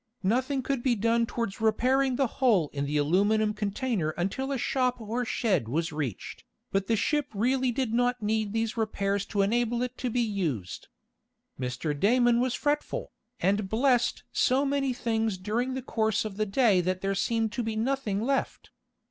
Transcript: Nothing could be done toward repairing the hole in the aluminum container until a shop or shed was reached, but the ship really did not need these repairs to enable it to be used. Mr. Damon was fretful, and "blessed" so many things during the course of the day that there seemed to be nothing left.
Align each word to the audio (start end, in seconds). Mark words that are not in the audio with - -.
Nothing 0.23 0.63
could 0.63 0.81
be 0.81 0.95
done 0.95 1.27
toward 1.27 1.61
repairing 1.61 2.15
the 2.15 2.25
hole 2.25 2.71
in 2.73 2.87
the 2.87 2.97
aluminum 2.97 3.53
container 3.53 4.09
until 4.17 4.51
a 4.51 4.57
shop 4.57 4.99
or 4.99 5.23
shed 5.25 5.67
was 5.67 5.91
reached, 5.91 6.43
but 6.71 6.87
the 6.87 6.95
ship 6.95 7.27
really 7.35 7.71
did 7.71 7.93
not 7.93 8.19
need 8.19 8.51
these 8.51 8.75
repairs 8.75 9.27
to 9.27 9.43
enable 9.43 9.83
it 9.83 9.99
to 9.99 10.09
be 10.09 10.21
used. 10.21 10.87
Mr. 11.59 11.93
Damon 11.93 12.39
was 12.39 12.55
fretful, 12.55 13.11
and 13.41 13.69
"blessed" 13.69 14.23
so 14.31 14.65
many 14.65 14.91
things 14.91 15.37
during 15.37 15.75
the 15.75 15.83
course 15.83 16.25
of 16.25 16.35
the 16.35 16.47
day 16.47 16.81
that 16.81 17.01
there 17.01 17.13
seemed 17.13 17.51
to 17.51 17.61
be 17.61 17.75
nothing 17.75 18.21
left. 18.23 18.71